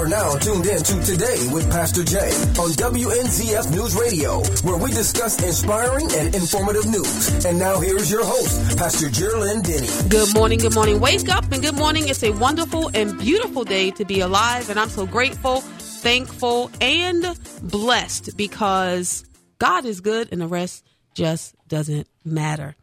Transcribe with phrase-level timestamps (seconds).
[0.00, 2.16] are now tuned in to Today with Pastor J
[2.56, 7.44] on WNZF News Radio, where we discuss inspiring and informative news.
[7.44, 10.08] And now here's your host, Pastor Jearlyn Denny.
[10.08, 11.00] Good morning, good morning.
[11.00, 12.08] Wake up and good morning.
[12.08, 17.38] It's a wonderful and beautiful day to be alive, and I'm so grateful, thankful, and
[17.60, 19.26] blessed because
[19.58, 20.82] God is good and the rest
[21.12, 22.74] just doesn't matter.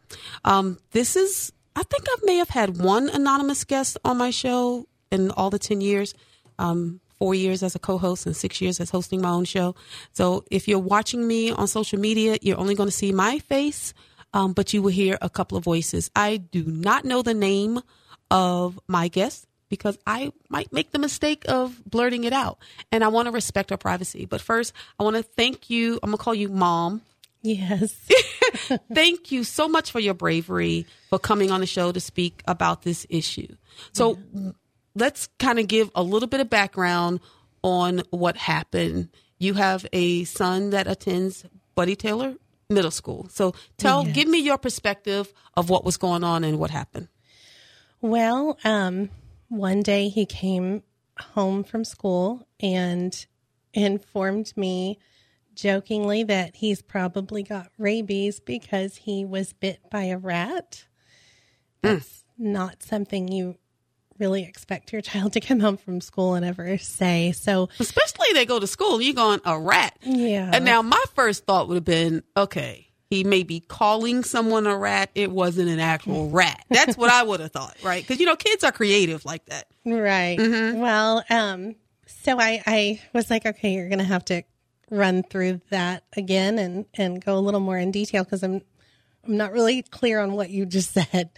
[0.46, 4.86] Um, this is, I think I may have had one anonymous guest on my show
[5.12, 6.14] in all the 10 years.
[6.60, 9.76] Um, four years as a co-host and six years as hosting my own show.
[10.14, 13.94] So if you're watching me on social media, you're only going to see my face,
[14.34, 16.12] um, but you will hear a couple of voices.
[16.16, 17.82] I do not know the name
[18.30, 22.58] of my guest because I might make the mistake of blurting it out,
[22.92, 24.26] and I want to respect our privacy.
[24.26, 26.00] But first, I want to thank you.
[26.02, 27.02] I'm gonna call you mom.
[27.42, 27.96] Yes.
[28.94, 32.84] thank you so much for your bravery for coming on the show to speak about
[32.84, 33.56] this issue.
[33.94, 34.18] So.
[34.34, 34.52] Yeah
[34.98, 37.20] let's kind of give a little bit of background
[37.62, 39.10] on what happened.
[39.38, 41.46] You have a son that attends
[41.76, 42.36] Buddy Taylor
[42.70, 43.28] Middle School.
[43.32, 44.16] So tell, yes.
[44.16, 47.08] give me your perspective of what was going on and what happened.
[48.02, 49.10] Well, um,
[49.48, 50.84] one day he came
[51.20, 53.26] home from school and
[53.74, 55.00] informed me
[55.56, 60.86] jokingly that he's probably got rabies because he was bit by a rat.
[61.84, 61.90] Hmm.
[61.90, 62.46] That's mm.
[62.46, 63.58] not something you
[64.20, 67.32] really expect your child to come home from school and ever say.
[67.32, 69.98] So, especially they go to school, you're going a rat.
[70.04, 70.52] Yeah.
[70.54, 74.78] And now my first thought would have been, okay, he may be calling someone a
[74.78, 75.10] rat.
[75.16, 76.66] It wasn't an actual rat.
[76.70, 78.04] That's what I would have thought, right?
[78.04, 79.68] Because you know, kids are creative like that.
[79.86, 80.38] Right.
[80.38, 80.80] Mm-hmm.
[80.80, 81.76] Well, um,
[82.08, 84.44] so I, I was like, okay, you're going to have to
[84.90, 88.62] run through that again and and go a little more in detail because I'm
[89.26, 91.30] I'm not really clear on what you just said.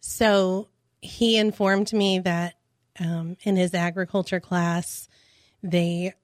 [0.00, 0.68] So
[1.06, 2.54] he informed me that
[2.98, 5.08] um, in his agriculture class,
[5.62, 6.14] they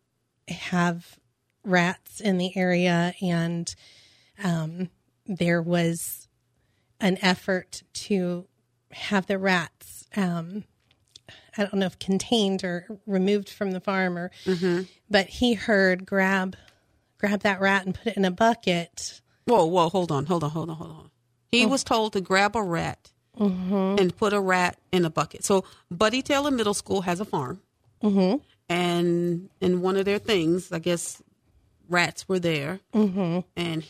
[0.48, 1.18] have
[1.64, 3.74] rats in the area, and
[4.42, 4.90] um,
[5.26, 6.28] there was
[7.00, 8.46] an effort to
[8.90, 10.06] have the rats.
[10.16, 10.64] Um,
[11.56, 14.82] I don't know if contained or removed from the farm, or mm-hmm.
[15.08, 16.56] but he heard grab
[17.18, 19.20] grab that rat and put it in a bucket.
[19.44, 21.10] Whoa, whoa, hold on, hold on, hold on, hold on.
[21.50, 21.68] He oh.
[21.68, 23.96] was told to grab a rat mm-hmm.
[23.98, 25.44] and put a rat in a bucket.
[25.44, 27.60] So Buddy Taylor Middle School has a farm,
[28.02, 28.36] mm-hmm.
[28.68, 31.22] and in one of their things, I guess
[31.88, 33.40] rats were there, mm-hmm.
[33.56, 33.84] and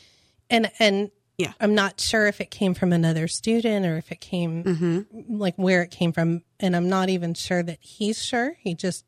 [0.51, 4.21] and and yeah, I'm not sure if it came from another student or if it
[4.21, 5.39] came mm-hmm.
[5.39, 8.57] like where it came from, and I'm not even sure that he's sure.
[8.61, 9.05] He just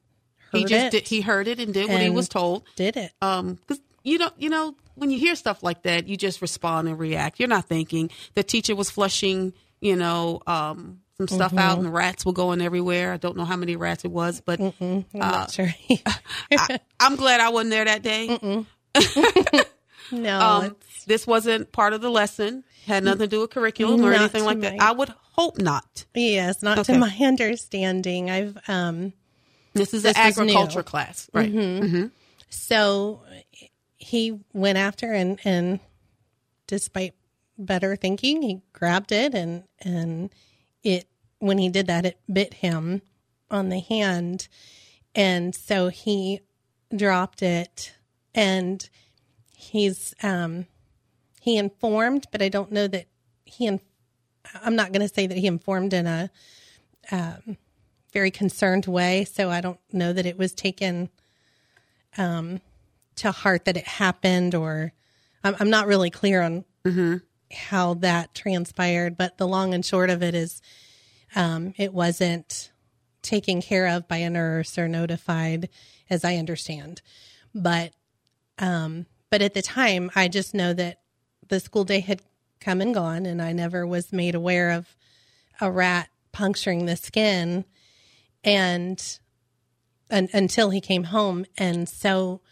[0.52, 0.90] he just it.
[0.90, 2.64] Did, he heard it and did what he was told.
[2.76, 3.12] Did it?
[3.20, 6.88] Um, because you know, you know, when you hear stuff like that, you just respond
[6.88, 7.40] and react.
[7.40, 9.52] You're not thinking the teacher was flushing
[9.84, 11.58] you know, um, some stuff mm-hmm.
[11.58, 13.12] out and rats were going everywhere.
[13.12, 15.68] I don't know how many rats it was, but uh, sure.
[16.50, 18.64] I, am glad I wasn't there that day.
[20.10, 22.64] no, um, this wasn't part of the lesson.
[22.86, 24.80] Had nothing to do with curriculum or anything like my, that.
[24.80, 26.06] I would hope not.
[26.14, 26.94] Yes, not okay.
[26.94, 28.30] to my understanding.
[28.30, 29.12] I've um,
[29.74, 31.52] this is this an agriculture class, right?
[31.52, 31.84] Mm-hmm.
[31.84, 32.06] Mm-hmm.
[32.48, 33.20] So
[33.98, 35.80] he went after and and
[36.66, 37.14] despite
[37.58, 40.30] better thinking, he grabbed it and and
[40.82, 43.02] it when he did that it bit him
[43.50, 44.48] on the hand.
[45.14, 46.40] And so he
[46.94, 47.94] dropped it
[48.34, 48.88] and
[49.56, 50.66] he's um
[51.40, 53.06] he informed but I don't know that
[53.44, 53.80] he in,
[54.62, 56.30] I'm not going to say that he informed in a
[57.10, 57.56] um,
[58.12, 59.24] very concerned way.
[59.24, 61.10] So I don't know that it was taken
[62.16, 62.60] um
[63.16, 64.92] to heart that it happened or
[65.44, 67.18] I'm, I'm not really clear on mm-hmm
[67.52, 70.60] how that transpired, but the long and short of it is
[71.34, 72.70] um, it wasn't
[73.22, 75.68] taken care of by a nurse or notified,
[76.08, 77.02] as I understand.
[77.54, 77.92] But
[78.58, 81.00] um, but at the time, I just know that
[81.48, 82.22] the school day had
[82.60, 84.96] come and gone, and I never was made aware of
[85.60, 87.64] a rat puncturing the skin,
[88.44, 89.18] and,
[90.08, 92.42] and until he came home, and so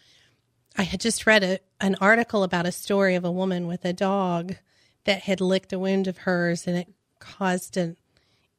[0.77, 3.93] I had just read a, an article about a story of a woman with a
[3.93, 4.55] dog
[5.05, 6.87] that had licked a wound of hers and it
[7.19, 7.97] caused an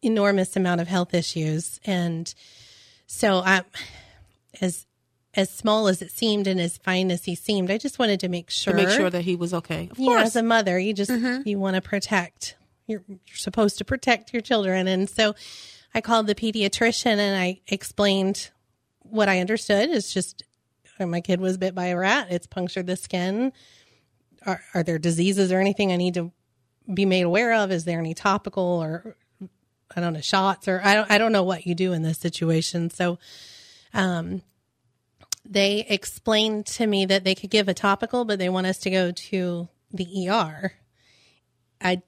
[0.02, 1.80] enormous amount of health issues.
[1.84, 2.32] And
[3.06, 3.62] so I
[4.60, 4.86] as
[5.36, 8.28] as small as it seemed and as fine as he seemed, I just wanted to
[8.28, 9.88] make sure to make sure that he was okay.
[9.90, 10.26] Of yeah, course.
[10.26, 11.46] as a mother, you just mm-hmm.
[11.48, 12.56] you want to protect.
[12.86, 15.34] You're, you're supposed to protect your children, and so
[15.94, 18.50] I called the pediatrician and I explained
[19.00, 19.90] what I understood.
[19.90, 20.42] It's just
[21.00, 22.28] my kid was bit by a rat.
[22.30, 23.52] It's punctured the skin
[24.46, 26.32] are, are there diseases or anything I need to
[26.92, 27.70] be made aware of?
[27.70, 29.16] Is there any topical or
[29.96, 32.18] I don't know shots or I don't I don't know what you do in this
[32.18, 32.90] situation.
[32.90, 33.18] So,
[33.92, 34.42] um,
[35.44, 38.90] they explained to me that they could give a topical, but they want us to
[38.90, 40.72] go to the ER.
[41.80, 42.02] I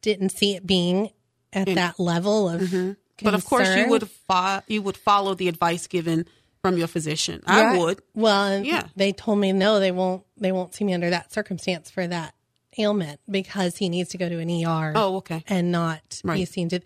[0.00, 1.10] didn't see it being
[1.52, 2.62] at that level of.
[2.62, 2.92] Mm-hmm.
[3.22, 6.26] But of course, you would fo- you would follow the advice given
[6.66, 7.42] from your physician.
[7.46, 7.78] I Right.
[7.78, 8.02] would.
[8.14, 8.88] Well, Yeah.
[8.96, 10.24] they told me no, they won't.
[10.36, 12.34] They won't see me under that circumstance for that
[12.78, 14.92] ailment because he needs to go to an ER.
[14.94, 15.44] Oh, okay.
[15.48, 16.80] and not be seen to.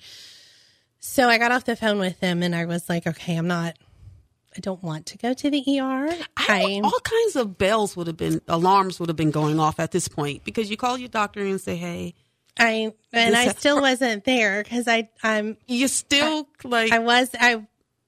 [1.00, 3.77] So I got off the phone with him and I was like, okay, I'm not.
[4.56, 6.09] I don't want to go to the ER.
[6.37, 9.93] I, all kinds of bells would have been alarms would have been going off at
[9.93, 12.15] this point because you call your doctor and say, "Hey,
[12.59, 17.65] I and I still wasn't there because I I'm you're still like I was I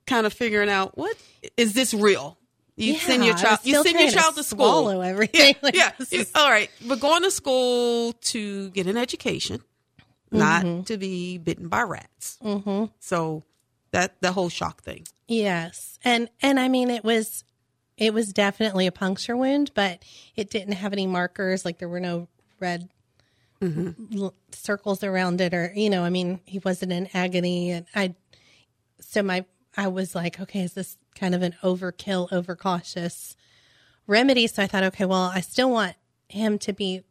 [0.06, 1.16] kind of figuring out what
[1.56, 2.38] is this real."
[2.74, 3.60] You yeah, send your child.
[3.64, 4.64] You send your child to, school.
[4.66, 5.54] swallow everything.
[5.62, 5.92] Like, yeah.
[6.10, 6.70] you- is- all right.
[6.88, 9.62] We're going to school to get an education,
[10.30, 10.82] not Mm-hmm.
[10.84, 12.38] to be bitten by rats.
[12.42, 12.86] Mm-hmm.
[12.98, 13.42] So
[13.90, 15.04] that the whole shock thing.
[15.28, 15.98] Yes.
[16.02, 17.44] And and I mean it was
[17.98, 20.02] it was definitely a puncture wound, but
[20.34, 22.26] it didn't have any markers like there were no
[22.58, 22.88] red
[23.62, 28.14] l- circles around it or you know, I mean, he wasn't in agony and I
[29.00, 29.44] so my
[29.76, 33.36] I was like, okay, is this kind of an overkill, overcautious
[34.06, 34.46] remedy?
[34.46, 35.94] So I thought, okay, well, I still want
[36.28, 37.02] him to be,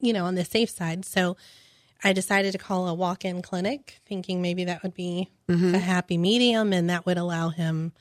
[0.00, 1.04] you know, on the safe side.
[1.06, 1.36] So
[2.02, 6.18] I decided to call a walk in clinic, thinking maybe that would be a happy
[6.18, 7.92] medium and that would allow him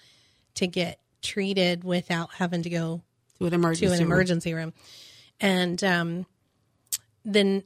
[0.56, 3.02] to get treated without having to go
[3.40, 3.86] To an emergency.
[3.88, 4.66] to an room.
[4.66, 4.74] room.
[5.40, 6.26] And um,
[7.24, 7.64] then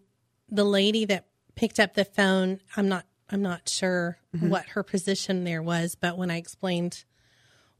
[0.49, 1.25] the lady that
[1.55, 6.17] picked up the phone, I'm not I'm not sure what her position there was, but
[6.17, 7.03] when I explained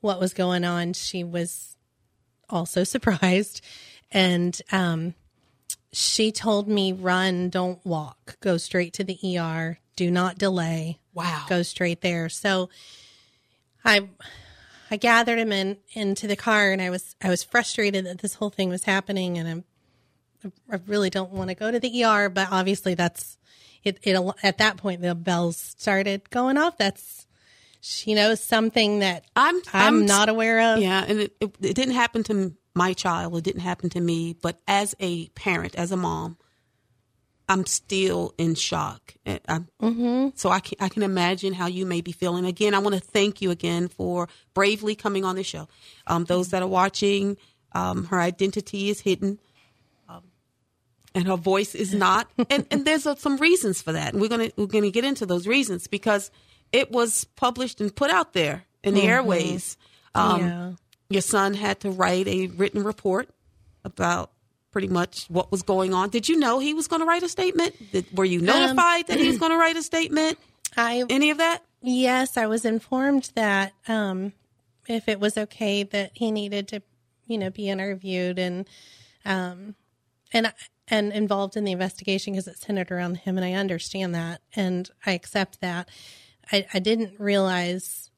[0.01, 1.77] what was going on, she was
[2.49, 3.61] also surprised.
[4.11, 5.13] And um,
[5.91, 11.45] she told me, run, don't walk, go straight to the ER, do not delay Wow.
[11.50, 12.29] go straight there.
[12.29, 12.69] So
[13.83, 14.07] I
[14.91, 18.35] I gathered him in into the car and I was I was frustrated that this
[18.35, 19.47] whole thing was happening and
[20.43, 23.37] I'm I really don't want to go to the ER, but obviously that's
[23.88, 26.78] it, it at that point the bells started going off.
[26.78, 27.28] That's
[27.80, 30.80] she knows something that I'm I'm, I'm not aware of.
[30.80, 33.36] Yeah, and it, it, it didn't happen to my child.
[33.38, 34.34] It didn't happen to me.
[34.34, 36.38] But as a parent, as a mom,
[37.50, 39.16] I'm still in shock.
[39.48, 40.30] I'm, Mm-hmm.
[40.36, 42.45] So I can I can imagine how you may be feeling.
[42.45, 45.68] Again, I want to thank you again for bravely coming on the show.
[46.07, 47.38] Um, those that are watching,
[47.74, 49.39] um, her identity is hidden.
[51.17, 54.21] Um, and her voice is not, and and there's uh, some reasons for that, and
[54.21, 56.31] we're gonna we're gonna get into those reasons because
[56.71, 59.77] it was published and put out there in the airways.
[60.15, 60.71] Um, yeah.
[61.09, 63.29] your son had to write a written report
[63.83, 64.31] about
[64.71, 66.09] pretty much what was going on.
[66.09, 67.75] Did you know he was going to write a statement?
[67.91, 70.37] Did, were you notified that he was going to write a statement?
[70.75, 71.63] I Any of that?
[71.81, 74.33] Yes, I was informed that um,
[74.87, 76.81] if it was okay that he needed to,
[77.25, 78.67] you know, be interviewed and
[79.25, 79.75] um,
[80.33, 80.51] and
[80.88, 84.89] and involved in the investigation because it centered around him, and I understand that and
[85.06, 85.89] I accept that.
[86.51, 88.10] I, I didn't realize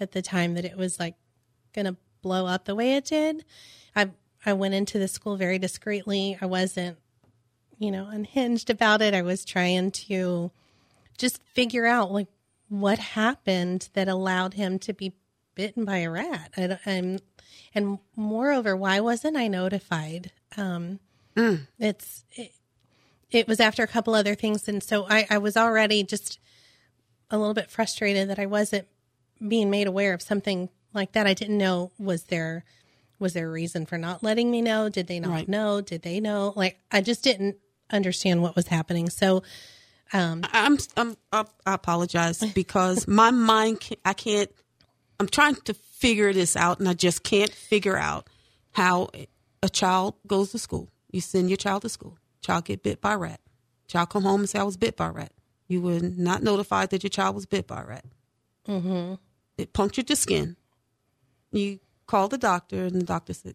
[0.00, 1.16] at the time that it was like
[1.74, 3.44] going to blow up the way it did.
[3.94, 4.10] I
[4.46, 6.36] I went into the school very discreetly.
[6.40, 6.98] I wasn't,
[7.78, 9.14] you know, unhinged about it.
[9.14, 10.50] I was trying to
[11.16, 12.28] just figure out like
[12.68, 15.14] what happened that allowed him to be
[15.54, 16.52] bitten by a rat.
[16.56, 17.22] I, and
[17.74, 20.32] and moreover, why wasn't I notified?
[20.56, 21.00] Um,
[21.36, 21.66] Mm.
[21.78, 22.52] It's it,
[23.30, 26.38] it was after a couple other things, and so I, I was already just
[27.30, 28.86] a little bit frustrated that I wasn't
[29.46, 31.26] being made aware of something like that.
[31.26, 32.64] I didn't know was there
[33.18, 34.88] was there a reason for not letting me know?
[34.88, 35.48] Did they not Right.
[35.48, 35.80] know?
[35.80, 36.52] Did they know?
[36.54, 37.56] Like I just didn't
[37.90, 39.08] understand what was happening.
[39.10, 39.42] So
[40.12, 44.50] um, I'm, I'm I I apologize because my mind can, I can't
[45.18, 48.28] I'm trying to figure this out and I just can't figure out
[48.72, 49.08] how
[49.62, 50.90] a child goes to school.
[51.14, 52.18] You send your child to school.
[52.40, 53.40] Child get bit by a rat.
[53.86, 55.30] Child come home and say I was bit by a rat.
[55.68, 58.04] You were not notified that your child was bit by a rat.
[58.66, 59.14] Mm-hmm.
[59.56, 60.56] It punctured your skin.
[61.52, 61.78] You
[62.08, 63.54] call the doctor and the doctor said,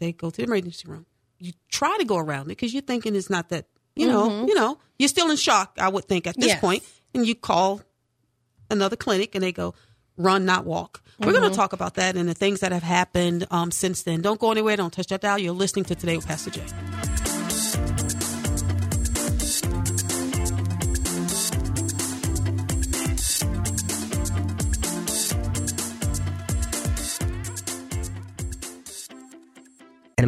[0.00, 1.06] say go to the emergency room.
[1.38, 4.54] You try to go around it because you're thinking it's not that you know, you
[4.56, 6.60] know, you're still in shock, I would think, at this Yes.
[6.60, 6.82] point.
[7.14, 7.82] And you call
[8.68, 9.74] another clinic and they go,
[10.16, 11.02] run, not walk.
[11.18, 14.20] We're going to talk about that and the things that have happened um, since then.
[14.20, 14.76] Don't go anywhere.
[14.76, 15.38] Don't touch that dial.
[15.38, 16.62] You're listening to Today with Pastor J.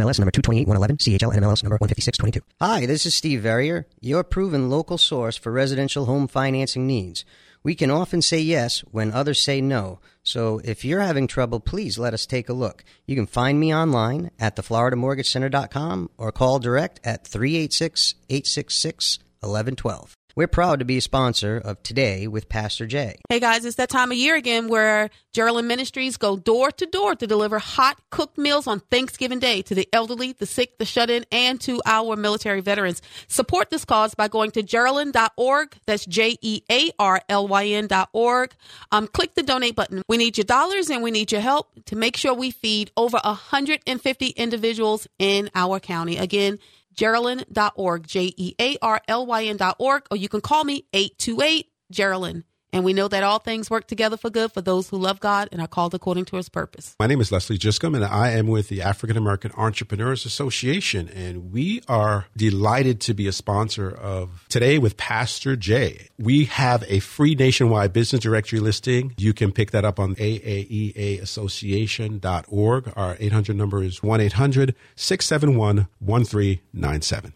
[0.09, 2.41] NMLS number 228111, CHL NMLS number 15622.
[2.61, 7.25] Hi, this is Steve Verrier, your proven local source for residential home financing needs.
[7.63, 10.01] We can often say yes when others say no.
[10.23, 12.85] So if you're having trouble, please let us take a look.
[13.07, 20.18] You can find me online at thefloridamortgagecenter.com or call direct at 386 866 1112.
[20.39, 23.17] We're proud to be a sponsor of Today with Pastor J.
[23.29, 27.17] Hey guys, it's that time of year again where Jearlyn Ministries go door to door
[27.17, 31.11] to deliver hot cooked meals on Thanksgiving Day to the elderly, the sick, the shut
[31.11, 33.03] in, and to our military veterans.
[33.27, 35.77] Support this cause by going to Jearlyn.org.
[35.87, 38.55] That's J E A R L Y N.org.
[38.93, 40.03] Um, click the donate button.
[40.09, 43.19] We need your dollars and we need your help to make sure we feed over
[43.25, 46.17] 150 individuals in our county.
[46.17, 46.61] Again,
[46.99, 52.43] Jearlyn.org, J E A R L Y N.org, or you can call me 828 Jearlyn.
[52.73, 55.49] And we know that all things work together for good for those who love God
[55.53, 56.95] and are called according to his purpose.
[57.01, 61.09] My name is Leslie Giscombe, and I am with the African American Entrepreneurs Association.
[61.09, 66.09] And we are delighted to be a sponsor of Today with Pastor J.
[66.19, 69.15] We have a free nationwide business directory listing.
[69.17, 72.93] You can pick that up on AAEAassociation.org.
[72.97, 77.33] Our 800 number is 1 800 671 1397.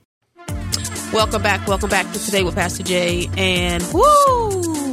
[1.13, 1.67] Welcome back.
[1.67, 3.29] Welcome back to Today with Pastor J.
[3.37, 4.92] And woo!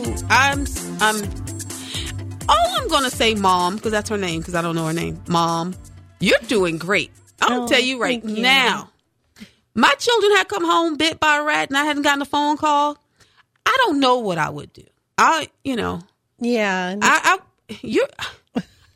[1.01, 4.61] Um, I'm, I'm, oh, I'm going to say mom because that's her name because I
[4.61, 5.21] don't know her name.
[5.27, 5.75] Mom,
[6.19, 7.11] you're doing great.
[7.41, 8.41] I'm going Oh, tell you right you.
[8.41, 8.89] now.
[9.75, 12.57] My children had come home bit by a rat and I hadn't gotten a phone
[12.57, 12.97] call.
[13.65, 14.83] I don't know what I would do.
[15.17, 16.01] I, you know,
[16.39, 16.95] Yeah.
[17.01, 17.39] I,
[17.69, 18.05] I you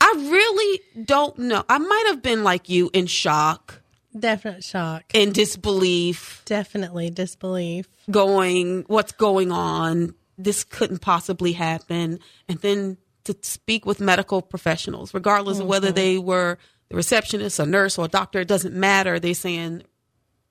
[0.01, 1.63] I really don't know.
[1.69, 3.81] I might have been like you in shock,
[4.17, 5.03] definite shock.
[5.13, 7.87] in disbelief, Definitely disbelief.
[8.11, 10.15] going, what's going on?
[10.37, 12.19] This couldn't possibly happen.
[12.47, 16.57] And then to speak with medical professionals, regardless of whether they were
[16.89, 19.19] the receptionist, a nurse, or a doctor, it doesn't matter.
[19.19, 19.83] They're saying,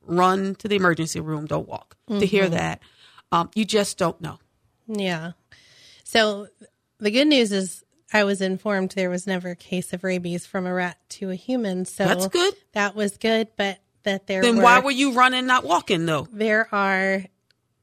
[0.07, 1.97] run to the emergency room, don't walk.
[2.09, 2.83] To hear that,
[3.31, 4.39] um, you just don't know.
[4.87, 5.33] Yeah.
[6.05, 6.49] So
[6.99, 10.67] the good news is I was informed there was never a case of rabies from
[10.67, 11.87] a rat to a human.
[11.87, 12.55] So That's good.
[12.73, 16.27] That was good, but that there Then were, why were you running, not walking, though?
[16.31, 17.25] there are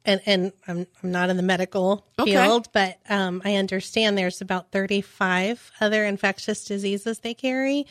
[0.06, 2.34] and and I'm I'm not in the medical Okay.
[2.34, 7.86] field, but um, I understand there's about 35 other infectious diseases they carry.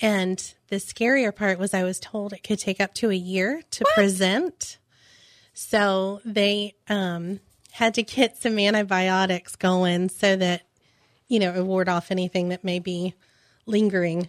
[0.00, 0.38] And
[0.68, 3.84] the scarier part was I was told it could take up to a year to
[3.94, 4.78] present.
[5.54, 7.40] So they um,
[7.72, 10.62] had to get some antibiotics going so that,
[11.26, 13.14] you know, it ward off anything that may be
[13.66, 14.28] lingering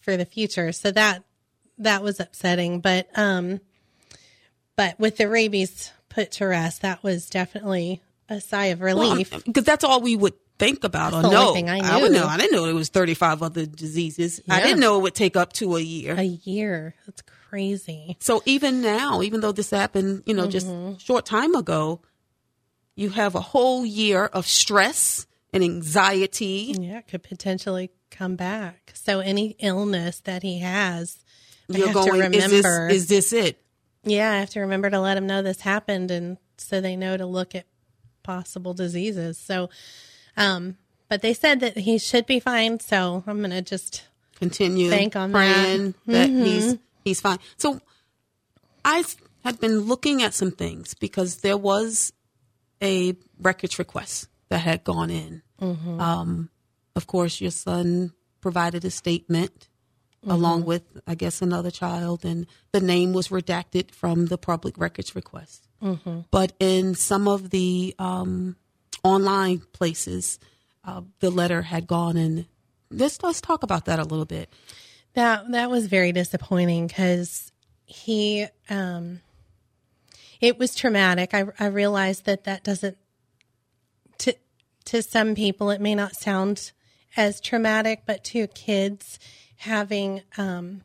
[0.00, 0.72] for the future.
[0.72, 1.22] So that
[1.78, 2.80] that was upsetting.
[2.80, 3.60] But um
[4.76, 9.30] but with the rabies put to rest, that was definitely a sigh of relief.
[9.44, 11.52] because that's all we would think about or That's only know.
[11.54, 12.26] thing I would know.
[12.26, 14.40] I didn't know there was 35 other diseases.
[14.48, 16.14] I didn't know it would take up to a year.
[16.16, 16.94] a year.
[17.06, 18.16] That's crazy.
[18.20, 20.94] so even now, even though this happened, you know, just Mm-hmm.
[20.96, 22.00] a short time ago,
[22.96, 26.74] you have a whole year of stress and anxiety.
[26.78, 28.92] Yeah, it could potentially come back.
[28.94, 31.18] So any illness that he has,
[31.72, 33.60] I You're going, to is this, is this it?
[34.04, 37.16] Yeah, I have to remember to let them know this happened, and so they know
[37.16, 37.66] to look at
[38.22, 39.38] possible diseases.
[39.38, 39.70] So,
[40.36, 40.76] um,
[41.08, 42.80] but they said that he should be fine.
[42.80, 44.04] So I'm gonna just
[44.36, 46.28] Continue Bank on praying that.
[46.28, 47.38] that, he's he's fine.
[47.56, 47.80] So
[48.84, 49.04] I
[49.44, 52.12] had been looking at some things because there was
[52.82, 55.42] a records request that had gone in.
[55.60, 56.50] Um,
[56.94, 59.68] of course, your son provided a statement
[60.30, 65.14] along with, I guess, another child, and the name was redacted from the public records
[65.14, 65.68] request.
[66.30, 68.56] But in some of the um,
[69.02, 70.38] online places,
[70.84, 72.46] uh, the letter had gone and
[72.90, 74.52] Let's let's talk about that a little bit.
[75.14, 77.50] That that was very disappointing because
[77.86, 79.20] he, um,
[80.40, 81.34] it was traumatic.
[81.34, 82.96] I I realized that that doesn't
[84.18, 84.34] to
[84.86, 86.72] to some people it may not sound
[87.16, 89.18] as traumatic, but to kids
[89.64, 90.82] having um,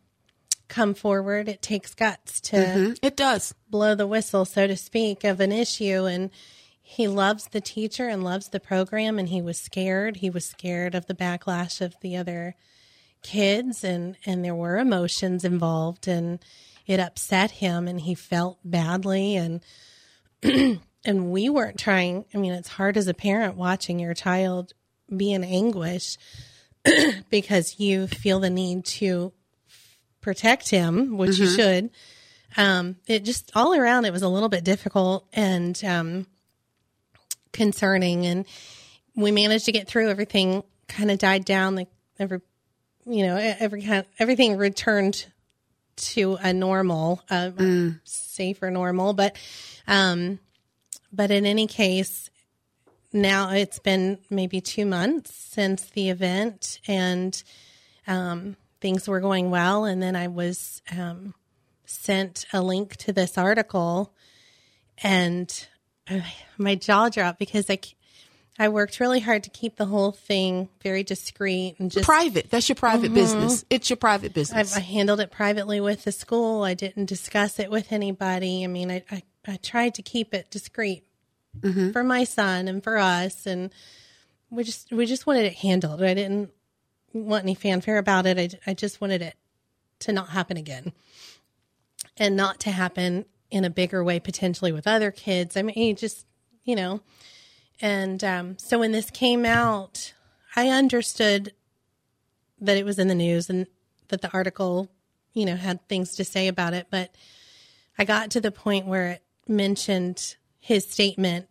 [0.68, 3.54] come forward, it takes guts to It does.
[3.70, 6.06] blow the whistle, so to speak, of an issue.
[6.06, 6.30] And
[6.82, 9.20] he loves the teacher and loves the program.
[9.20, 10.18] And he was scared.
[10.18, 12.56] He was scared of the backlash of the other
[13.22, 16.40] kids, and and there were emotions involved, and
[16.88, 19.62] it upset him, and he felt badly, and
[21.06, 22.24] and we weren't trying.
[22.34, 24.72] I mean, it's hard as a parent watching your child
[25.16, 26.18] be in anguish
[27.30, 29.34] because you feel the need to
[30.22, 31.90] protect him, which you should.
[32.58, 36.28] Um, it just all around it was a little bit difficult and um,
[37.52, 38.26] concerning.
[38.26, 38.46] And
[39.16, 40.10] we managed to get through.
[40.10, 41.76] Everything kind of died down.
[41.76, 42.42] Like every
[43.06, 45.26] you know every kind everything returned
[45.96, 47.52] to a normal uh,
[48.04, 49.14] safer normal.
[49.14, 49.36] But
[49.88, 50.40] um
[51.12, 52.30] but in any case
[53.12, 57.42] now it's been maybe two months since the event, and
[58.08, 59.86] um, things were going well.
[59.86, 61.34] And then I was um,
[61.86, 64.14] sent a link to this article,
[65.02, 65.68] and
[66.10, 66.22] uh,
[66.58, 67.80] my jaw dropped because I.
[68.62, 72.50] I worked really hard to keep the whole thing very discreet and just Private.
[72.50, 73.64] That's your private business.
[73.70, 74.76] It's your private I, business.
[74.76, 76.64] I handled it privately with the school.
[76.64, 78.66] I didn't discuss it with anybody.
[78.66, 81.06] I mean, I, I, I tried to keep it discreet
[81.92, 83.74] for my son and for us, and
[84.50, 86.02] we just we just wanted it handled.
[86.02, 86.52] I didn't
[87.14, 88.38] want any fanfare about it.
[88.38, 89.36] I, I just wanted it
[90.00, 90.94] to not happen again,
[92.18, 95.58] and not to happen in a bigger way potentially with other kids.
[95.58, 96.26] I mean, just
[96.64, 97.02] you know,
[97.82, 100.14] and um, so when this came out,
[100.56, 101.54] I understood
[102.62, 103.68] that it was in the news and
[104.10, 104.90] that the article,
[105.34, 106.88] you know, had things to say about it.
[106.90, 107.14] But
[107.98, 111.48] I got to the point where it mentioned his statement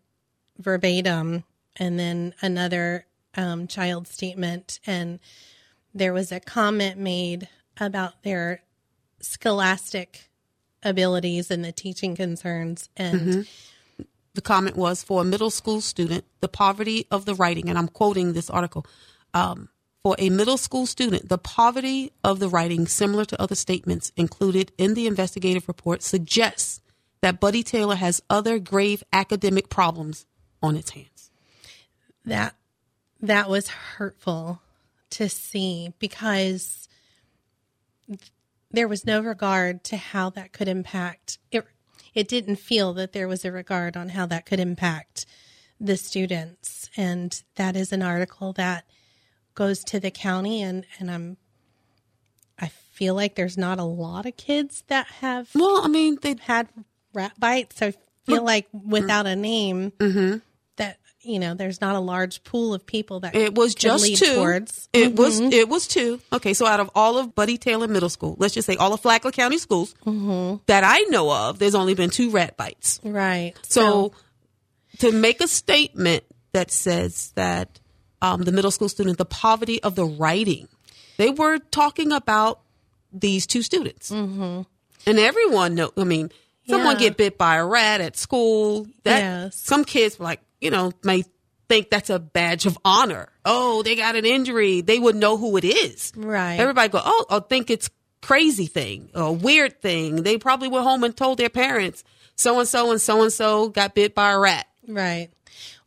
[0.58, 1.44] verbatim
[1.76, 4.80] and then another um, child statement.
[4.86, 5.20] And
[5.94, 7.48] there was a comment made
[7.80, 8.62] about their
[9.20, 10.28] scholastic
[10.82, 12.88] abilities and the teaching concerns.
[12.96, 13.46] And
[14.34, 17.88] the comment was for a middle school student, the poverty of the writing, and I'm
[17.88, 18.86] quoting this article.
[19.34, 19.68] Um,
[20.02, 24.72] for a middle school student, the poverty of the writing, similar to other statements included
[24.78, 26.80] in the investigative report, suggests
[27.20, 30.26] that Buddy Taylor has other grave academic problems
[30.62, 31.30] on its hands.
[32.24, 32.54] that
[33.20, 34.60] that was hurtful
[35.10, 36.88] to see because
[38.70, 41.66] there was no regard to how that could impact it
[42.14, 45.26] it didn't feel that there was a regard on how that could impact
[45.80, 48.84] the students and that is an article that
[49.54, 51.36] goes to the county and and I'm
[52.58, 56.40] I feel like there's not a lot of kids that have Well, I mean, they've
[56.40, 56.68] had
[57.18, 57.76] rat bites.
[57.76, 57.94] So I
[58.26, 59.92] feel like without a name,
[60.76, 64.34] that you know, there's not a large pool of people that It was just two.
[64.36, 64.88] towards.
[64.92, 66.20] It was it was two.
[66.32, 69.00] Okay, so out of all of Buddy Taylor Middle School, let's just say all of
[69.00, 73.00] Flagler County schools that I know of, there's only been two rat bites.
[73.02, 73.54] right.
[73.62, 74.12] So
[74.98, 77.80] to make a statement that says that
[78.22, 80.68] um, the middle school student, the poverty of the writing,
[81.18, 82.60] they were talking about
[83.12, 84.62] these two students, mm-hmm.
[85.06, 85.90] and everyone know.
[85.96, 86.30] I mean,
[86.68, 87.08] someone Yeah.
[87.08, 88.86] get bit by a rat at school.
[89.04, 89.56] That Yes.
[89.56, 91.24] some kids like you know may
[91.68, 93.28] think that's a badge of honor.
[93.44, 94.80] Oh, they got an injury.
[94.80, 96.12] They would know who it is.
[96.16, 96.58] Right.
[96.58, 97.90] Everybody go, oh, I think it's
[98.22, 100.22] crazy thing a weird thing.
[100.22, 102.04] They probably went home and told their parents
[102.36, 104.66] so and so and so and so got bit by a rat.
[104.86, 105.28] Right.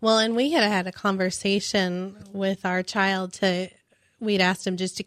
[0.02, 3.70] Well, and we had had a conversation with our child to,
[4.20, 5.04] we'd asked him just to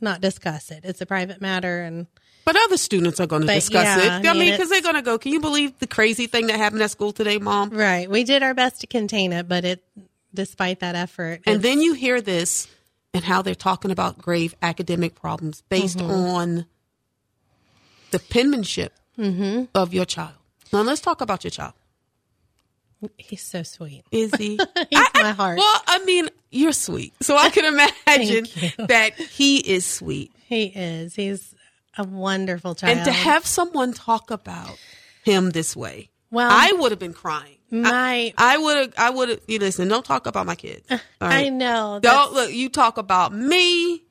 [0.00, 0.80] not discuss it.
[0.84, 1.82] It's a private matter.
[1.82, 2.06] And
[2.44, 4.26] But other students are going to But, discuss yeah, it.
[4.26, 6.56] I I mean, because they're going to go, can you believe the crazy thing that
[6.58, 7.70] happened at school today, mom?
[7.70, 9.82] right, we did our best to contain it, but it,
[10.34, 12.68] despite that effort, And then you hear this
[13.14, 16.10] and how they're talking about grave academic problems based Mm-hmm.
[16.10, 16.66] on
[18.10, 19.64] the penmanship Mm-hmm.
[19.76, 20.34] of your child.
[20.72, 21.72] Now, let's talk about your child.
[23.16, 24.02] he's so sweet.
[24.10, 24.58] Is he?
[24.90, 25.56] He's my heart.
[25.58, 27.12] Well, I mean, you're sweet.
[27.22, 27.64] So I can
[28.06, 28.46] imagine
[28.88, 30.32] that he is sweet.
[30.46, 31.14] He is.
[31.14, 31.54] He's
[31.98, 32.96] a wonderful child.
[32.98, 34.78] And to have someone talk about
[35.24, 37.58] him this way, Well, I would have been crying.
[37.70, 38.94] my, I would have.
[38.96, 39.40] I would have.
[39.46, 39.88] You listen.
[39.88, 40.86] Don't talk about my kids.
[40.90, 41.98] Uh, All I know.
[42.02, 42.52] Don't look.
[42.52, 44.04] You talk about me.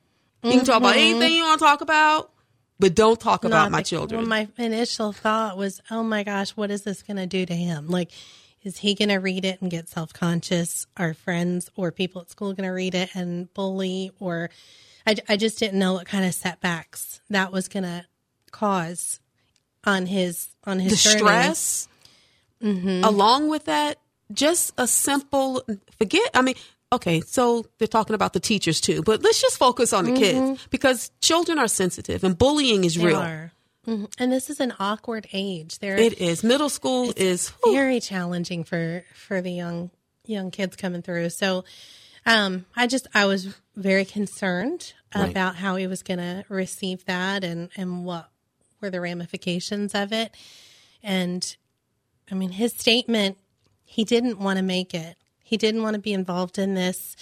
[0.44, 1.16] You can talk about mm-hmm.
[1.16, 2.30] anything you want to talk about,
[2.78, 4.20] but don't talk about my children.
[4.20, 7.54] Well, my initial thought was, oh my gosh, what is this going to do to
[7.54, 7.88] him?
[7.88, 8.10] Like,
[8.62, 10.86] is he going to read it and get self conscious?
[10.98, 14.10] Are friends or people at school going to read it and bully?
[14.20, 14.50] Or
[15.06, 18.04] I, I just didn't know what kind of setbacks that was going to
[18.50, 19.20] cause
[19.84, 21.18] on his on his the journey.
[21.18, 21.88] stress,
[22.62, 23.98] along with that,
[24.32, 25.62] just a simple
[25.98, 26.30] forget.
[26.34, 26.54] I mean,
[26.92, 30.66] okay, so they're talking about the teachers too, but let's just focus on the kids
[30.70, 33.02] because children are sensitive and bullying is Mm-hmm.
[33.06, 33.20] They real.
[33.20, 33.52] are.
[33.86, 34.10] Mhm.
[34.18, 35.78] And this is an awkward age.
[35.78, 36.42] They're It is.
[36.42, 39.90] Middle school is whew, very challenging for for the young
[40.24, 41.28] young kids coming through.
[41.28, 41.64] So
[42.26, 45.30] um I just I was very concerned Right.
[45.30, 48.28] about how he was going to receive that and and what
[48.80, 50.34] were the ramifications of it.
[51.04, 51.56] And
[52.30, 53.38] I mean his statement
[53.84, 55.16] he didn't want to make it.
[55.44, 57.14] He didn't want to be involved in this,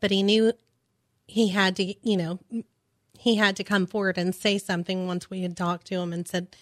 [0.00, 0.52] but he knew
[1.26, 2.38] he had to, you know,
[3.18, 6.26] he had to come forward and say something once we had talked to him and
[6.26, 6.56] said,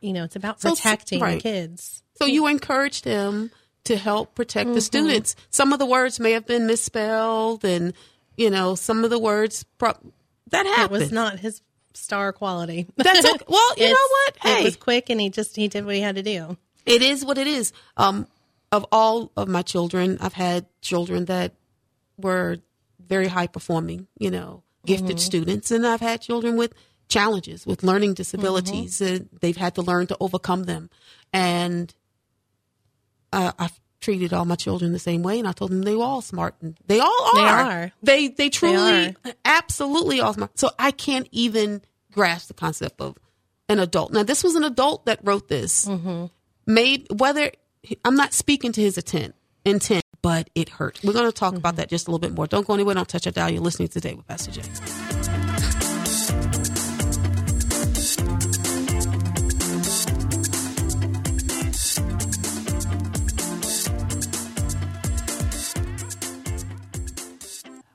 [0.00, 1.40] you know, it's about So- protecting right.
[1.40, 2.02] kids.
[2.18, 3.50] So you encouraged him
[3.84, 4.74] to help protect Mm-hmm.
[4.74, 5.36] the students.
[5.50, 7.92] Some of the words may have been misspelled, and
[8.36, 9.92] you know, some of the words pro-
[10.50, 11.00] that It happened.
[11.02, 11.60] was not his
[11.94, 12.86] star quality.
[12.96, 13.44] That's okay.
[13.48, 14.36] Well, you know what?
[14.42, 16.56] Hey, It was quick and he just he did what he had to do.
[16.86, 17.72] It is what it is.
[17.96, 18.26] Um,
[18.72, 21.52] of all of my children, I've had children that
[22.18, 22.58] were
[23.06, 26.74] very high performing, you know, gifted students, and I've had children with
[27.08, 29.00] challenges, with learning disabilities.
[29.00, 30.90] and they've had to learn to overcome them,
[31.32, 31.94] and
[33.34, 36.04] uh, I've treated all my children the same way, and I told them they were
[36.04, 37.34] all smart, and they all are.
[37.34, 37.92] They are.
[38.02, 39.32] They they truly, are.
[39.44, 40.58] absolutely all smart.
[40.58, 43.16] So I can't even grasp the concept of
[43.68, 44.12] an adult.
[44.12, 45.88] Now, this was an adult that wrote this.
[46.66, 47.50] Made whether
[48.04, 51.00] I'm not speaking to his intent, intent, but it hurt.
[51.04, 52.46] We're going to talk about that just a little bit more.
[52.46, 52.94] Don't go anywhere.
[52.94, 53.50] Don't touch a dial.
[53.50, 54.62] You're listening today with Pastor J.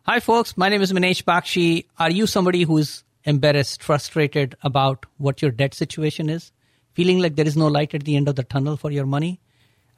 [0.09, 0.57] Hi, folks.
[0.57, 1.85] My name is Manesh Bakshi.
[1.99, 6.51] Are you somebody who is embarrassed, frustrated about what your debt situation is?
[6.93, 9.39] Feeling like there is no light at the end of the tunnel for your money?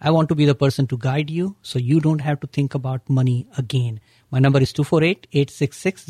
[0.01, 2.75] I want to be the person to guide you so you don't have to think
[2.75, 4.01] about money again.
[4.31, 6.03] My number is 248 866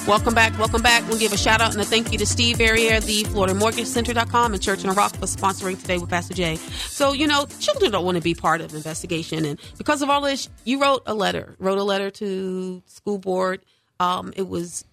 [0.10, 0.58] Welcome back.
[0.58, 1.08] Welcome back.
[1.08, 3.86] We'll give a shout out and a thank you to Steve Verrier, the Florida Mortgage
[3.86, 6.56] Center.com and Church in a Rock for sponsoring today with Pastor J.
[6.56, 9.46] So, you know, children don't want to be part of investigation.
[9.46, 13.62] And because of all this, you wrote a letter, wrote a letter to school board.
[14.00, 14.84] Um, it was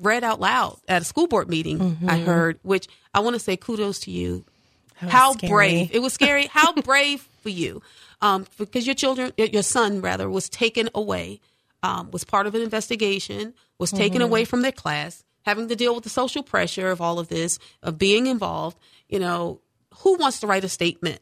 [0.00, 3.58] read out loud at a school board meeting, I heard, which I want to say
[3.58, 4.46] kudos to you.
[4.94, 5.50] How scary.
[5.50, 5.90] brave.
[5.92, 6.46] It was scary.
[6.46, 7.82] How brave for you.
[8.22, 11.40] Um, because your children, your son rather, was taken away,
[11.82, 15.94] um, was part of an investigation, was taken away from their class, having to deal
[15.94, 18.78] with the social pressure of all of this, of being involved.
[19.08, 19.60] You know,
[19.98, 21.20] who wants to write a statement?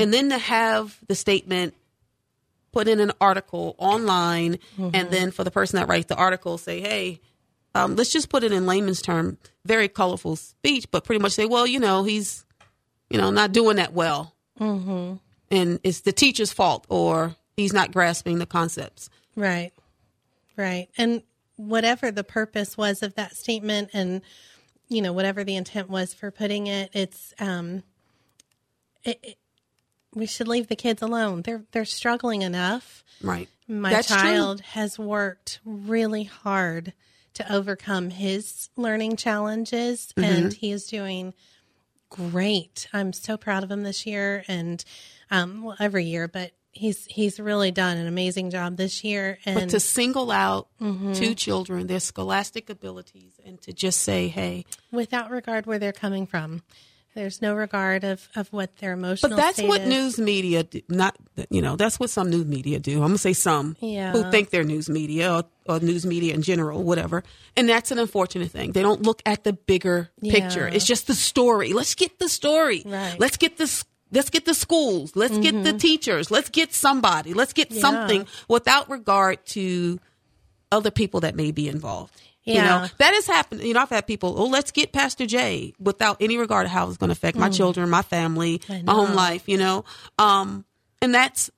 [0.00, 1.74] And then to have the statement
[2.72, 6.80] put in an article online, and then for the person that writes the article say,
[6.80, 7.20] hey,
[7.74, 11.46] um, let's just put it in layman's term, very colorful speech, but pretty much say,
[11.46, 12.44] well, you know, he's,
[13.10, 14.34] you know, not doing that well.
[14.60, 15.16] Mm-hmm.
[15.50, 19.10] And it's the teacher's fault or he's not grasping the concepts.
[19.34, 19.72] Right.
[20.56, 20.88] Right.
[20.96, 21.22] And
[21.56, 24.20] whatever the purpose was of that statement and
[24.88, 27.82] you know whatever the intent was for putting it it's um
[29.04, 29.38] it, it-
[30.14, 31.42] we should leave the kids alone.
[31.42, 33.04] They're they're struggling enough.
[33.22, 33.50] Right.
[33.68, 34.16] My That's true.
[34.16, 36.94] child has worked really hard
[37.34, 40.24] to overcome his learning challenges Mm-hmm.
[40.44, 41.34] and he is doing
[42.08, 42.88] great.
[42.94, 44.82] I'm so proud of him this year and
[45.30, 49.54] um well every year, but he's he's really done an amazing job this year and
[49.58, 55.30] But to single out two children, their scholastic abilities, and to just say, hey, without
[55.30, 56.62] regard where they're coming from.
[57.14, 59.30] There's no regard of, of what their emotional.
[59.30, 59.88] But that's what is.
[59.88, 61.16] news media do, not
[61.48, 62.96] you know that's what some news media do.
[62.96, 64.12] I'm gonna say some Yeah.
[64.12, 67.24] who think they're news media or, or news media in general, whatever.
[67.56, 68.72] And that's an unfortunate thing.
[68.72, 70.68] They don't look at the bigger picture.
[70.68, 71.72] It's just the story.
[71.72, 72.82] Let's get the story.
[72.84, 73.16] Right.
[73.18, 73.86] Let's get this.
[74.12, 75.16] Let's get the schools.
[75.16, 76.30] Let's get the teachers.
[76.30, 77.34] Let's get somebody.
[77.34, 77.80] Let's get Yeah.
[77.80, 79.98] something without regard to
[80.70, 82.14] other people that may be involved.
[82.44, 82.64] You Yeah.
[82.64, 83.62] know, that has happened.
[83.62, 86.88] You know, I've had people, oh, let's get Pastor J without any regard to how
[86.88, 88.84] it's going to affect my children, my family, Mm.
[88.84, 89.84] My home life, you know.
[90.18, 90.64] Um,
[91.02, 91.50] and that's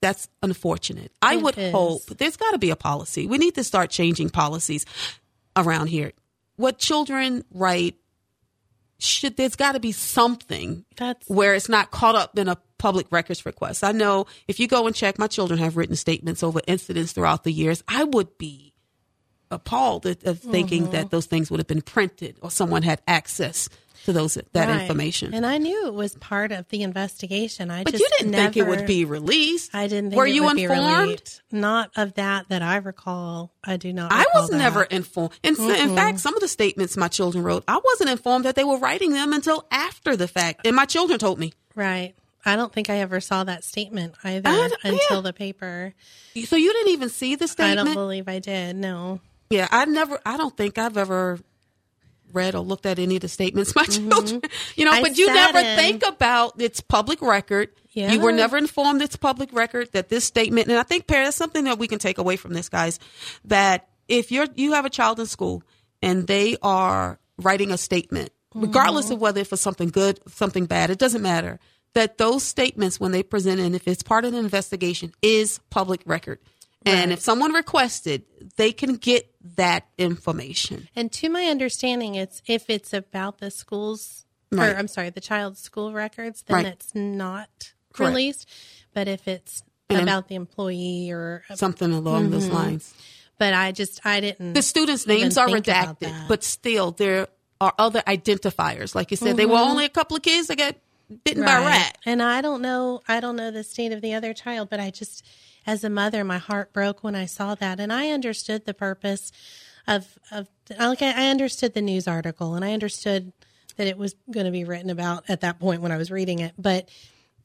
[0.00, 1.10] that's unfortunate.
[1.22, 1.72] I It would is.
[1.72, 3.26] hope there's got to be a policy.
[3.26, 4.86] We need to start changing policies
[5.56, 6.12] around here.
[6.56, 7.96] What children write
[8.98, 13.06] should there's got to be something That's where it's not caught up in a public
[13.10, 13.84] records request.
[13.84, 17.44] I know if you go and check, my children have written statements over incidents throughout
[17.44, 17.82] the years.
[17.88, 18.72] I would be
[19.50, 20.92] appalled at, of thinking Mm-hmm.
[20.92, 23.68] that those things would have been printed or someone had access
[24.08, 24.80] to those that right.
[24.80, 25.34] information.
[25.34, 27.70] and I knew it was part of the investigation.
[27.70, 29.74] I but just you didn't think it would be released.
[29.74, 31.02] I didn't think Were it you would be informed?
[31.02, 31.42] released.
[31.52, 33.52] Not of that that I recall.
[33.62, 34.10] I do not.
[34.10, 34.56] I was that.
[34.56, 35.38] never informed.
[35.42, 38.64] In, in fact, some of the statements my children wrote, I wasn't informed that they
[38.64, 40.66] were writing them until after the fact.
[40.66, 41.52] And my children told me.
[41.74, 42.14] right.
[42.46, 45.20] I don't think I ever saw that statement either I until yeah.
[45.20, 45.92] the paper.
[46.46, 47.80] So you didn't even see the statement?
[47.80, 48.74] I don't believe I did.
[48.76, 49.20] No.
[49.50, 50.18] Yeah, I never.
[50.24, 51.40] I don't think I've ever
[52.32, 54.42] read or looked at any of the statements my children.
[54.76, 55.04] You know, Mm-hmm.
[55.04, 57.70] I but you never in- think about its public record.
[57.90, 58.12] Yeah.
[58.12, 61.36] You were never informed it's public record that this statement, and I think, Perry, that's
[61.36, 62.98] something that we can take away from this, guys.
[63.46, 65.62] That if you're you have a child in school
[66.02, 68.62] and they are writing a statement, Mm-hmm.
[68.64, 71.58] regardless of whether it's for something good, something bad, it doesn't matter.
[71.92, 76.00] that those statements, when they present and if it's part of the investigation, is public
[76.06, 76.38] record.
[76.88, 78.24] And if someone requested,
[78.56, 80.88] they can get that information.
[80.96, 84.70] And to my understanding, it's if it's about the schools, Right.
[84.70, 86.66] or I'm sorry, the child's school records, then Right.
[86.66, 88.10] it's not Correct.
[88.10, 88.48] released.
[88.94, 92.54] But if it's And- about the employee or, uh, Something along those mm-hmm.
[92.54, 92.94] lines.
[93.38, 94.54] but I just I didn't.
[94.54, 97.28] The students' names are redacted, but still there
[97.60, 98.94] are other identifiers.
[98.94, 99.70] Like you said, they were mm-hmm.
[99.70, 100.76] only a couple of kids that got
[101.24, 101.98] bitten by a rat.
[102.04, 104.90] And I don't know, I don't know the state of the other child, but I
[104.90, 105.24] just,
[105.68, 109.30] as a mother, my heart broke when I saw that, and I understood the purpose
[109.86, 113.32] of of like I understood the news article, and I understood
[113.76, 116.38] that it was going to be written about at that point when I was reading
[116.38, 116.88] it, but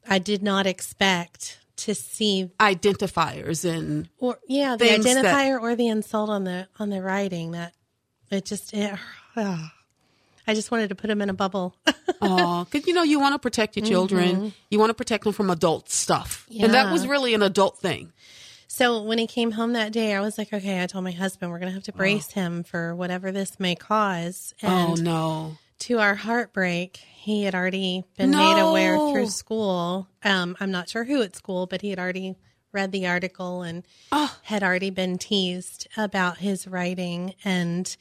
[0.10, 5.76] I did not expect to see Identifiers and or yeah the Things that- identifier or
[5.76, 7.74] the insult on the on the writing that
[8.32, 8.98] it just it,
[10.48, 11.76] I just wanted to put him in a bubble.
[12.26, 14.54] Oh, because you know you want to protect your children.
[14.70, 18.14] You want to protect them from adult stuff, and that was really an adult thing.
[18.68, 21.52] So when he came home that day, I was like, okay, I told my husband
[21.52, 24.54] we're going to have to brace him for whatever this may cause.
[24.62, 25.58] And oh no!
[25.80, 30.08] to our heartbreak, he had already been made aware through school.
[30.24, 32.36] Um, I'm not sure who at school, but he had already
[32.72, 34.38] read the article and Ah.
[34.44, 37.34] had already been teased about his writing.
[37.44, 37.96] And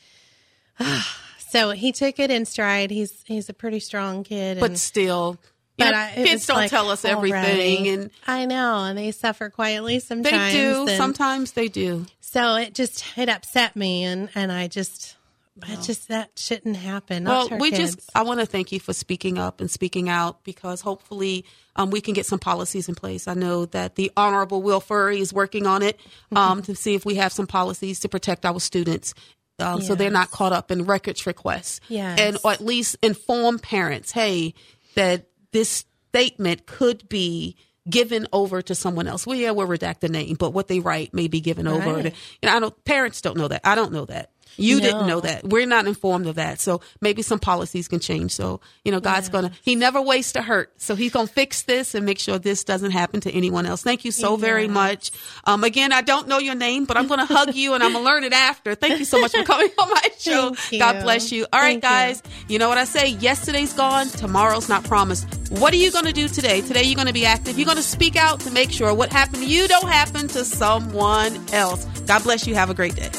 [1.52, 2.90] so he took it in stride.
[2.90, 4.58] He's he's a pretty strong kid.
[4.58, 5.38] But and, still,
[5.76, 9.50] but know, I, kids don't like tell us everything, and I know, and they suffer
[9.50, 10.52] quietly sometimes.
[10.52, 10.86] they do.
[10.88, 12.06] and- Sometimes they do.
[12.20, 15.16] so it just it upset me, and and I just,
[15.62, 17.24] I just that shouldn't happen.
[17.24, 17.96] Well, we kids.
[17.96, 21.44] just, I want to thank you for speaking up and speaking out because hopefully
[21.76, 23.28] um, we can get some policies in place.
[23.28, 26.00] I know that the Honorable Will Furry is working on it
[26.34, 29.12] um, to see if we have some policies to protect our students.
[29.58, 31.80] Um, So they're not caught up in records requests.
[31.88, 32.18] Yes.
[32.20, 34.54] And or at least inform parents, hey,
[34.94, 37.56] that this statement could be
[37.88, 39.26] given over to someone else.
[39.26, 42.02] Well, yeah, we'll redact the name, but what they write may be given over.
[42.02, 42.84] To, you know, I don't.
[42.84, 43.60] Parents don't know that.
[43.64, 44.30] I don't know that.
[44.56, 45.44] You didn't know that.
[45.44, 46.60] We're not informed of that.
[46.60, 48.32] So maybe some policies can change.
[48.32, 50.72] So, you know, God's going to, He never wastes a hurt.
[50.80, 53.82] So He's going to fix this and make sure this doesn't happen to anyone else.
[53.82, 55.10] Thank you so very much.
[55.44, 57.92] Um, again, I don't know your name, but I'm going to hug you and I'm
[57.92, 58.74] going to learn it after.
[58.74, 60.54] Thank you so much for coming on my show.
[60.78, 61.46] God bless you.
[61.52, 61.88] All right, Thank you.
[61.88, 62.22] guys.
[62.48, 63.08] You know what I say?
[63.08, 64.06] Yesterday's gone.
[64.08, 65.26] Tomorrow's not promised.
[65.50, 66.60] What are you going to do today?
[66.60, 67.58] Today, you're going to be active.
[67.58, 70.44] You're going to speak out to make sure what happened to you don't happen to
[70.44, 71.84] someone else.
[72.06, 72.54] God bless you.
[72.54, 73.10] Have a great day.